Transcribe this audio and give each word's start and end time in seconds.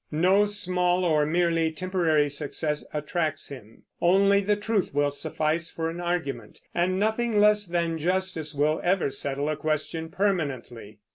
No 0.09 0.47
small 0.47 1.05
or 1.05 1.27
merely 1.27 1.71
temporary 1.71 2.27
success 2.27 2.83
attracts 2.91 3.49
him; 3.49 3.83
only 4.01 4.41
the 4.41 4.55
truth 4.55 4.95
will 4.95 5.11
suffice 5.11 5.69
for 5.69 5.91
an 5.91 6.01
argument; 6.01 6.59
and 6.73 6.99
nothing 6.99 7.39
less 7.39 7.67
than 7.67 7.99
justice 7.99 8.51
will 8.55 8.81
ever 8.83 9.11
settle 9.11 9.47
a 9.47 9.55
question 9.55 10.09
permanently. 10.09 10.97